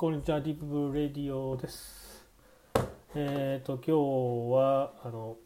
[0.00, 2.24] こんにちは、ディープブレディオです。
[3.16, 5.38] えっ、と、今日は、あの、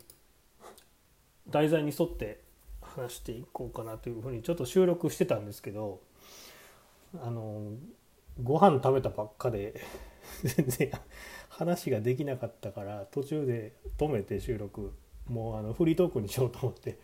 [1.49, 2.43] 題材に沿って
[2.83, 6.03] 話していこうかなというふうに、ちょっと収録してたんですけど、
[7.25, 7.63] あの、
[8.43, 9.81] ご飯食べたばっかで、
[10.45, 10.91] 全然
[11.49, 14.93] 話ができなかったから、途中で止めて収録、
[15.31, 16.99] もうあのフリートークにしようと思って、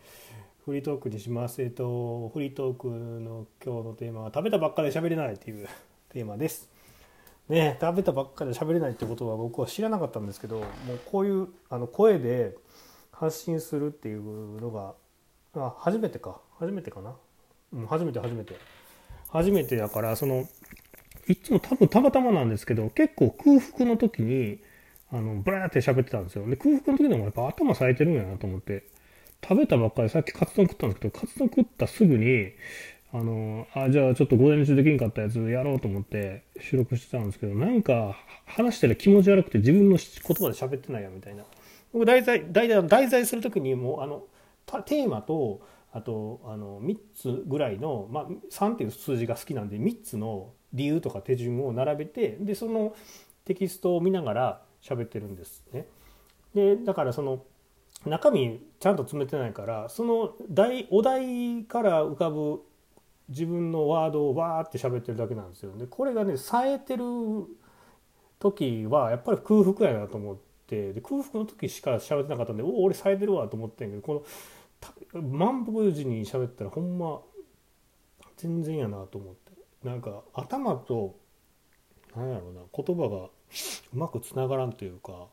[0.65, 1.63] フリートークにします。
[1.63, 5.67] えっと、フリートークの今日のテーマは、食べたばっかで喋れないっていう
[6.09, 6.77] テーマです。
[7.49, 12.55] ね、食べたばっかりで喋れないってことは僕は知らなかったんですけどもうこういうあの声で
[13.11, 14.93] 発信するっていうのが
[15.55, 16.41] あ初めてか。
[16.59, 17.15] 初めてかな、
[17.73, 18.55] うん、初めて初めて。
[19.29, 20.45] 初めてだからその
[21.27, 24.59] いつも多分たまたまなんですけど結構空腹の時に
[25.11, 26.47] あのブラーって喋ってたんですよ。
[26.47, 28.83] で空腹の時でもやっぱ頭冴えてるんやなと思って
[29.41, 32.51] 食べたばっかりさっきカツ丼食ったんですけどカツ丼食ったすぐに
[33.11, 41.43] あのあじゃあちょっと午前中できんかったやつやろうと思って収録してたんですけどなんか話してる気持ち悪くて自分の言葉で喋ってないやみたいな
[41.91, 44.23] 僕題材題材題材する時にもうあの
[44.85, 45.61] テーマと
[45.91, 52.95] あとあの3つぐらいの、まあ、3っていう数字が好きなんで3つの理由とか手順を並べてでその
[53.45, 55.87] テキストを見ながら喋ってるんですね。
[56.53, 57.43] でだからその
[58.05, 62.61] 中身ちゃんと詰めてないからその題お題から浮かぶ
[63.29, 65.77] 自分のワードをわーって喋ってるだけなんですよ。
[65.77, 67.03] でこれがね冴えてる
[68.39, 74.25] 時はやっぱり空腹やなと思ってで空腹の時しか喋ってなかったんでおお俺冴えてるわと思ってんけどこ
[75.13, 77.21] の満腹時に喋ったらほんま
[78.37, 79.51] 全然やなと思って
[79.83, 81.17] なんか頭と
[82.15, 83.29] 何やろうな言葉がう
[83.93, 85.27] まくつながらんというか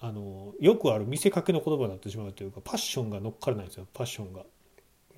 [0.00, 4.44] あのよくある見せかけの言葉になってしまうというかパッションが乗っからないんですよパッションが。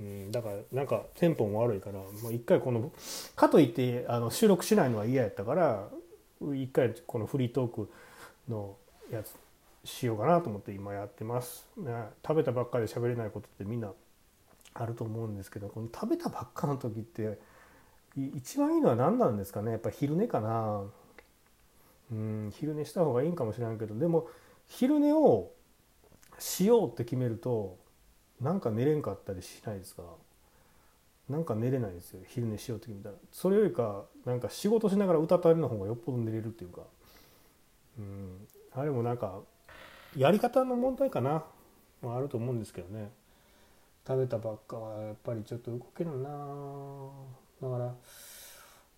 [0.02, 2.90] うん、だからなんかテンポも悪いからもう一回この
[3.36, 5.88] かといってあの収録しないのは嫌やったから
[6.40, 7.90] 一回このフリートーク
[8.48, 8.76] の
[9.12, 9.34] やつ
[9.84, 11.92] しようかなと思って今やってます、ね、
[12.26, 13.92] 食べたばっかりで喋れないことってみんな
[14.74, 17.38] あると思うんですけどこの食べたばっかの時って
[18.16, 19.72] 一番いいのは何なんですかね？
[19.72, 20.82] やっぱ昼寝かな。
[22.10, 24.28] うん昼寝した方がいいんかもしれないけどでも
[24.68, 25.50] 昼寝を
[26.38, 27.78] しようって決めると
[28.42, 30.02] なんか寝れんかったりしないですか？
[31.28, 32.20] なんか寝れないですよ。
[32.26, 33.14] 昼寝しようって決めたら。
[33.30, 36.82] それよりかなんか仕事しながら歌ったりの方がよっぽど寝れるっていうか。
[37.98, 38.48] うん。
[38.74, 39.38] あれもなんか
[40.16, 41.44] やり方の問題かな、
[42.02, 43.10] まあ、ると思うんですけどね。
[44.06, 46.28] 食べたばっかはやっぱりちょっと動けるな。
[47.62, 47.94] だから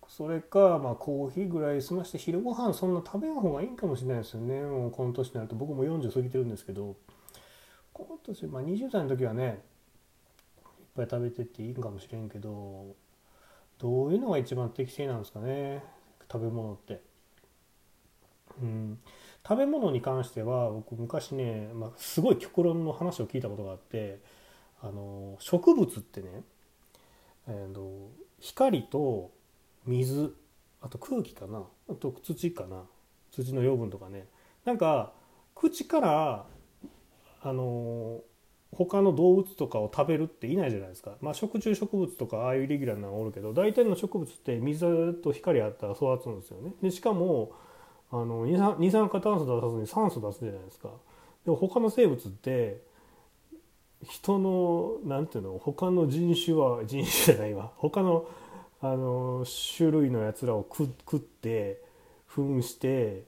[0.07, 4.61] それかまあコーヒーぐらい済まして昼ご飯そんな食べん方がいいんかもしれないですよね。
[4.61, 6.95] もうこの年になると僕も40過ぎてるんですけど。
[7.95, 9.53] この年、まあ、20代の時はねいっ
[10.97, 12.93] ぱい食べてっていいんかもしれんけど
[13.79, 15.81] どういうのが一番適正なんですかね
[16.29, 17.01] 食べ物って。
[18.61, 18.99] うん、
[19.47, 24.19] 食べ物に関しては僕昔ね、まあ、すごい極論の話を聞いたことがあって
[24.81, 26.27] あの植物ってね、
[27.47, 29.31] えー、と光と
[29.85, 30.33] 水
[30.81, 32.83] あと空気かなあと土かな
[33.31, 34.25] 土の養分とかね
[34.63, 35.11] なんか
[35.53, 36.45] 口から
[37.45, 38.21] あの
[38.71, 46.73] 他の動物とかを食べるっていないじゃないですか、まあ、食虫植物とかああいうレギュラーなのおるけど大体の植物って水と光あったら育つんですよね。
[46.81, 47.51] でしかも
[48.11, 50.89] あの二酸二酸化炭素出さずに酸素出すじゃないですか。
[51.45, 52.81] でも他の生物って
[54.01, 57.71] 人のなんていうの他の人種は 人種じゃないわ。
[57.77, 58.25] 他の
[58.81, 59.45] あの
[59.77, 61.81] 種類のやつらを食食って
[62.27, 63.23] 糞して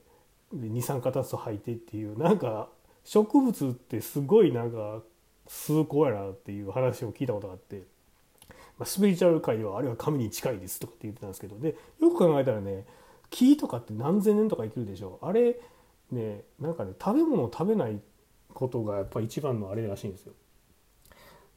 [0.52, 2.68] 二酸化炭素吐いてっていうなんか
[3.08, 5.00] 植物ってすごいなんか
[5.46, 7.84] 崇高やなっていう話を聞いたことがあって、
[8.78, 12.84] まあ、スピリチュアル界ではあれは神に近いですとかって言ってたんですけどでよく考えたらね
[13.30, 15.58] 木とかって何千年とか生きるでしょあれ
[16.12, 17.98] ねなんかね食べ物を食べない
[18.52, 20.34] ことがやっぱ一番のあれらしいんですよ。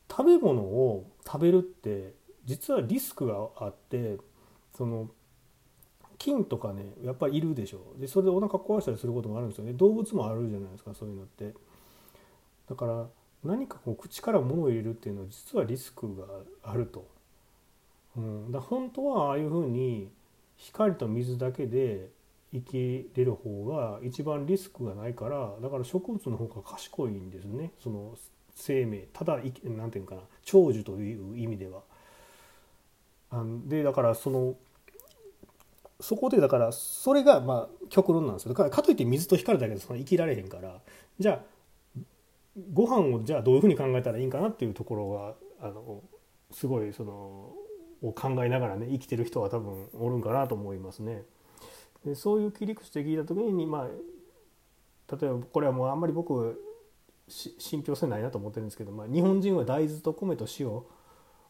[0.09, 2.13] 食べ物を食べるって
[2.45, 4.17] 実はリスクがあって
[4.77, 5.09] その
[6.21, 7.79] 菌とかねやっぱりいるでしょ。
[7.99, 9.73] でそれでお腹壊したりすることもあるんですよね。
[9.73, 11.55] 動物もあるじゃないですかそういうのって。
[12.69, 13.07] だから
[13.43, 16.25] 何かこう口から物を入れるっていうのは実はリスクが
[16.63, 17.07] あると、
[18.15, 20.11] うん、だ本当はああいうふうに
[20.57, 22.09] 光と水だけで
[22.53, 27.71] 生きれる方が一番リスクがないからだから植物の方が賢いんですね。
[27.81, 28.15] その
[28.53, 29.07] 生命。
[29.11, 30.21] ただ何て言うかな。
[30.43, 31.81] 長寿という意味では。
[33.31, 34.55] あでだからその
[36.01, 40.81] そこでだからそれがまあ極論なんですよかかといって水と光るだけでその生きられへんから
[41.19, 41.39] じゃあ
[42.73, 45.09] ご飯をじゃあどういうふうに考えたらいいんかなっていうところ
[45.59, 46.01] があの
[46.51, 47.53] すごいその
[48.01, 51.23] を考えながらね生きてる人は多分おるんかなと思いますね。
[52.05, 56.59] でそういう切り口で聞いた時にまあ例えばこれはもうあんまり僕
[57.27, 60.81] 信憑性ないなと思ってるんですけど、まあ、日本人は大豆と米と塩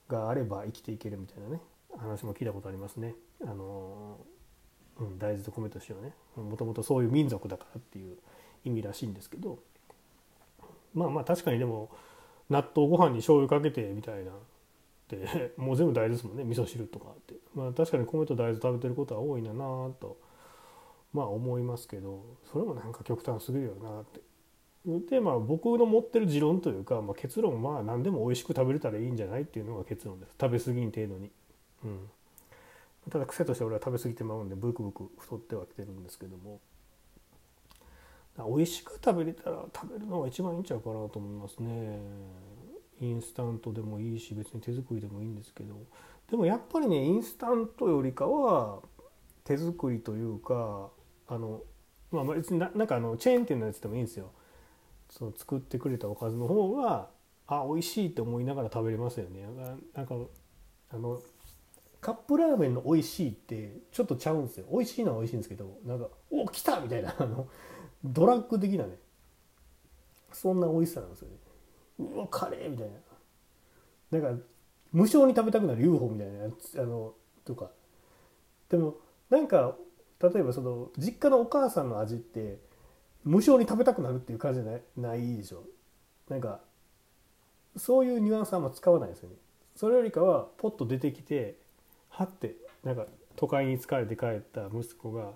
[0.08, 1.62] があれば生きていけるみたいなね
[1.98, 3.16] 話も聞いたことありますね。
[3.42, 4.18] あの
[5.00, 6.14] うん、大豆と米と塩ね。
[6.36, 8.18] もともとそういう民族だからっていう
[8.66, 9.60] 意味らしいんですけど。
[10.94, 11.90] まあまあ確かにでも
[12.50, 14.34] 納豆ご飯に醤油かけてみたいなっ
[15.08, 16.44] て もう全部大豆ですもんね。
[16.44, 17.36] 味噌汁とかって。
[17.56, 20.18] まあ確かに米と大豆食べてることは多いななと
[21.14, 22.24] まあ思いますけど。
[22.52, 24.22] それもなんか極端すぎるよなって。
[25.10, 30.36] でまあ僕の持ってる持論というか、まあ、結論は何でも美味しく食べれたらいいんじゃないっていうのが結論です。
[30.40, 31.32] 食べ過ぎん程度に。
[31.86, 32.10] うん。
[33.10, 36.60] ただ癖として俺は食べ過ぎてまうんでブクブク太ってはきてるんですけども。
[38.38, 42.00] 美味しく食べれたら食べるのが一番いいんちゃうかなと思いますね。
[43.02, 45.76] インスタントでもいいし別に手作りでもいいんですけど。
[46.30, 48.80] でもやっぱりねインスタントよりかは
[49.44, 50.90] 手作りというか
[51.28, 51.62] あの
[52.12, 54.32] まあ別になんかあのチェーン店のやつでもいいんですよ。
[55.10, 57.10] その作ってくれたおかずの方が
[57.48, 59.46] あ美味しいって思いながら食べれますよね。
[59.94, 60.16] なんか
[60.94, 61.22] あの
[62.02, 64.66] カップラーメンの美味しいってちょっとちゃうんですよ。
[64.72, 67.48] 美味しいのは美味しいんですけどなんか「お来た!」みたいな あの
[68.04, 68.98] ドラッグ的なね。
[70.34, 71.36] そんな美味しさなんですよね。
[72.00, 74.20] うわカレーみたいな。
[74.20, 74.44] なんか
[74.92, 77.14] 無償に食べたくなる UFO みたいなやつあの
[77.46, 77.70] とか。
[78.70, 78.96] でも
[79.30, 79.78] なんか
[80.20, 82.60] 例えばその実家のお母さんの味って
[83.24, 85.64] 無償に食べたくなるっていう感じじゃないないでしょ。
[86.30, 86.62] なんか
[87.78, 89.36] そういうニュアンスはあんま使わないですよね。
[89.76, 91.61] それよりかはポッと出てきて
[92.12, 93.06] はってなんか
[93.36, 95.32] 都会に疲れて帰った息子が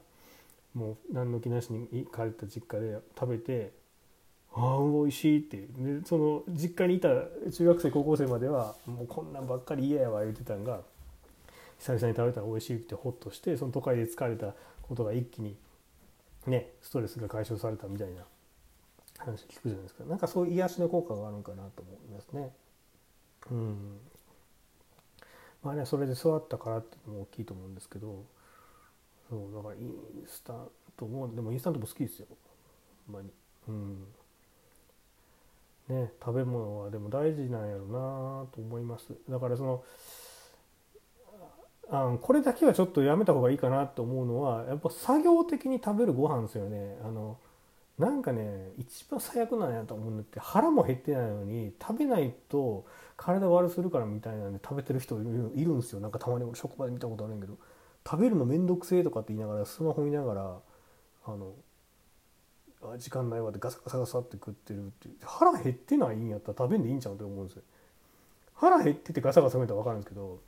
[0.73, 3.71] もう何の気なしに帰った実家で食べて
[4.53, 5.57] 「ああ美味しい」って。
[5.57, 7.09] でその実家にいた
[7.51, 10.81] 中学生高校生まではもうこんなんばっかり嫌やわ言ってたんが
[11.79, 15.57] 久々に食べたら美味しいってホッとしてその都会で疲れたことが一気に
[16.45, 18.23] ねストレスが解消されたみたいな
[19.17, 20.03] 話聞くじゃないですか。
[20.05, 22.53] なんかそういう癒しの効果があるんかなと思いますね。
[23.51, 23.99] うん。
[25.65, 28.23] まあねそれで育ったからっていうのも大きいと思うんですけど
[29.29, 29.93] そうだからイン
[30.27, 32.27] スタントもでもインスタントも好きですよ。
[33.07, 33.31] ほんまに。
[33.67, 34.07] うん。
[35.89, 39.11] ね食べ物はでも大事なんやろうなと思います。
[39.27, 39.83] だからその
[41.89, 46.97] あこれだけはちょっとやめた方がいいかなと思うのはやっぱ作業的に食べるご飯ですよね。
[47.03, 47.39] あの
[47.97, 56.01] なんかね一番最悪なんやと思うんだって腹も減ってないのに食べないと体悪するからみたいなんで食べてる人いるんですよ。
[56.01, 57.57] なんかたまに職場で見たことあるんやけど。
[58.07, 60.59] 食べるの面倒くせえとかって言いながらスマホ見ながら
[61.25, 61.53] あの
[62.83, 67.63] あ時間ないわってガサガサガサって食ってるって腹減ってないんやったら食べんでいいんちゃうって思うんですよ。
[68.53, 70.39] 腹減っててガサガサ見たら分かるんですけど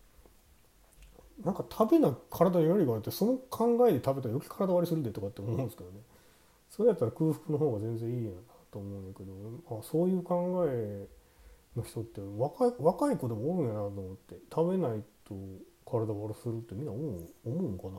[1.44, 5.98] なんか食べな体に悪いがあってその考えで食べたら余計体悪するでとかって思うんですけどね。
[6.70, 8.38] それやったら空腹の方が全然いいやな
[8.72, 11.08] と思うんだけどあそういう考え
[11.76, 15.36] の人って若い若い子でもおるんやなと思って食べないと
[15.86, 17.92] 体悪するってみんな思う思うんかな？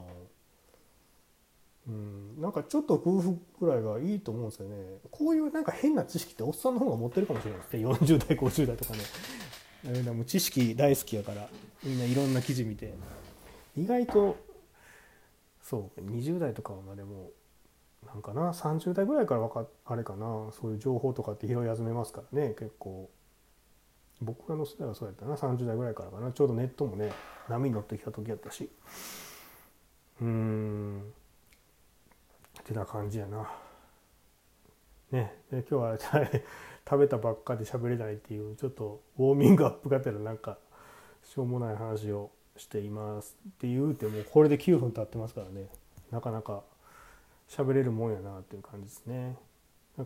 [1.88, 4.76] うんなんかちょっと空腹ぐらいがいいと思うんですよね。
[5.11, 7.87] こういうなんか変な知識っておっさんの方が持ってるかもしれないですね。
[7.87, 10.03] 40代50代とかね。
[10.03, 11.49] でも知識大好きやから。
[11.82, 12.93] みんないろんな記事見て。
[13.75, 14.37] 意外と
[15.62, 17.31] そう20代とかはまでも
[18.07, 20.50] なんかな？30代ぐらいからわかあれかな？
[20.52, 23.11] そういう情報とかって拾い集めますからね結構。
[24.21, 25.37] 僕らの世代はそうやったな。
[25.37, 26.33] 30代ぐらいからかな。
[26.33, 27.12] ちょうどネットもね
[27.49, 28.69] 波に乗ってきた時やったし。
[30.21, 31.02] うん。
[32.61, 33.49] ってな感じやな。
[35.12, 35.37] ね。
[35.52, 40.59] で今日は食べたばっかで喋れないっていうちょっとウォーミングアップがてらなんか
[41.23, 43.37] しょうもない話をしています。
[43.49, 45.69] って言うてもうこれで9分経ってますからね。
[46.11, 46.64] なかなか
[47.49, 49.37] 喋れるもんやなっていう感じですね。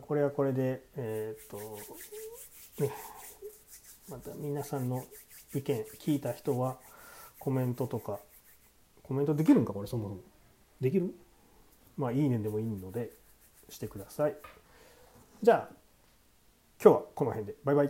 [0.01, 1.79] これはこれでえー、っと
[2.83, 2.91] ね
[4.09, 5.05] また皆さんの
[5.53, 6.77] 意見聞いた人は
[7.37, 8.19] コメントとか
[9.03, 10.21] コメントできるんかこれそもそも。
[10.81, 11.13] できる？
[11.97, 13.11] まあいいねでもいいので
[13.69, 14.35] してください。
[15.41, 15.75] じゃあ
[16.81, 17.55] 今日はこの辺で。
[17.63, 17.89] バイバイ